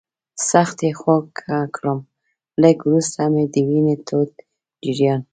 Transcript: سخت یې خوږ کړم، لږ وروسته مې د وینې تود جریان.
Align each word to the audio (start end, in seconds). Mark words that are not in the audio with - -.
سخت 0.49 0.77
یې 0.85 0.91
خوږ 0.99 1.25
کړم، 1.75 1.99
لږ 2.61 2.77
وروسته 2.87 3.21
مې 3.33 3.43
د 3.53 3.55
وینې 3.67 3.95
تود 4.07 4.31
جریان. 4.83 5.21